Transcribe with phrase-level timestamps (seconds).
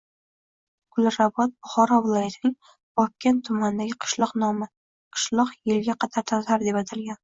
[0.95, 4.73] Gulrabot– Buxoro viloyatining Vobkent tumanidagi qishloq nomi.
[5.17, 7.19] Qishloq yilga qadar Tatar deb atalgan.